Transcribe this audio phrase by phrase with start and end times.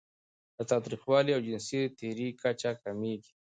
[0.57, 3.33] د تاوتریخوالي او جنسي تیري کچه کمېږي.